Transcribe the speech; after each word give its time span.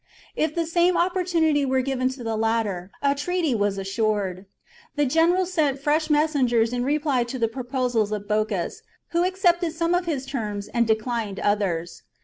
If 0.35 0.55
the 0.55 0.65
same 0.65 0.97
opportunity 0.97 1.63
were 1.63 1.83
given 1.83 2.09
to 2.17 2.23
the 2.23 2.35
latter, 2.35 2.89
a 3.03 3.13
treaty 3.13 3.53
was 3.53 3.77
assured. 3.77 4.47
The 4.95 5.05
general 5.05 5.45
sent 5.45 5.77
fresh 5.79 6.09
messengers 6.09 6.73
in 6.73 6.83
reply 6.83 7.23
to 7.25 7.37
the 7.37 7.47
proposals 7.47 8.11
of 8.11 8.27
Bocchus, 8.27 8.81
who 9.09 9.23
accepted 9.23 9.73
some 9.73 9.93
of 9.93 10.07
his 10.07 10.25
terms, 10.25 10.67
and 10.69 10.87
declined 10.87 11.39
others. 11.39 12.01